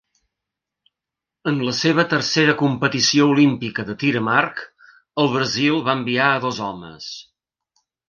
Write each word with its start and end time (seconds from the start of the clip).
En 1.51 1.59
la 1.67 1.73
seva 1.79 2.05
tercera 2.13 2.57
competició 2.63 3.29
olímpica 3.35 3.87
de 3.91 3.99
tir 4.05 4.13
amb 4.25 4.35
arc, 4.39 4.67
el 5.25 5.33
Brasil 5.39 5.81
va 5.91 5.99
enviar 6.03 6.35
a 6.35 6.45
dos 6.49 6.67
homes. 6.73 7.17